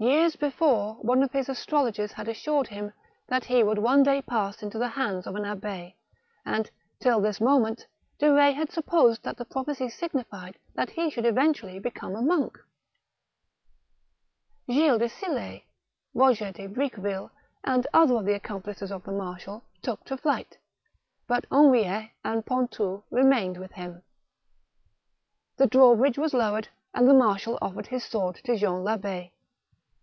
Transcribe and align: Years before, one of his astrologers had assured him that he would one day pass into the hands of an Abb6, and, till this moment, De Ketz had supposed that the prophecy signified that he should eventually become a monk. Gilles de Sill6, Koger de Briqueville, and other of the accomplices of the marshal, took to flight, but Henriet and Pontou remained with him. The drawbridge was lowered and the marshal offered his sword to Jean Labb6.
Years 0.00 0.36
before, 0.36 0.94
one 1.02 1.24
of 1.24 1.32
his 1.32 1.48
astrologers 1.48 2.12
had 2.12 2.28
assured 2.28 2.68
him 2.68 2.92
that 3.26 3.46
he 3.46 3.64
would 3.64 3.78
one 3.78 4.04
day 4.04 4.22
pass 4.22 4.62
into 4.62 4.78
the 4.78 4.86
hands 4.86 5.26
of 5.26 5.34
an 5.34 5.42
Abb6, 5.42 5.94
and, 6.46 6.70
till 7.00 7.20
this 7.20 7.40
moment, 7.40 7.84
De 8.20 8.26
Ketz 8.26 8.54
had 8.54 8.70
supposed 8.70 9.24
that 9.24 9.36
the 9.36 9.44
prophecy 9.44 9.88
signified 9.88 10.56
that 10.76 10.90
he 10.90 11.10
should 11.10 11.26
eventually 11.26 11.80
become 11.80 12.14
a 12.14 12.22
monk. 12.22 12.56
Gilles 14.70 14.98
de 14.98 15.08
Sill6, 15.08 15.64
Koger 16.14 16.52
de 16.54 16.68
Briqueville, 16.68 17.32
and 17.64 17.84
other 17.92 18.14
of 18.14 18.24
the 18.24 18.34
accomplices 18.36 18.92
of 18.92 19.02
the 19.02 19.10
marshal, 19.10 19.64
took 19.82 20.04
to 20.04 20.16
flight, 20.16 20.58
but 21.26 21.44
Henriet 21.50 22.10
and 22.24 22.46
Pontou 22.46 23.02
remained 23.10 23.58
with 23.58 23.72
him. 23.72 24.04
The 25.56 25.66
drawbridge 25.66 26.18
was 26.18 26.34
lowered 26.34 26.68
and 26.94 27.08
the 27.08 27.14
marshal 27.14 27.58
offered 27.60 27.88
his 27.88 28.04
sword 28.04 28.36
to 28.44 28.56
Jean 28.56 28.84
Labb6. 28.84 29.32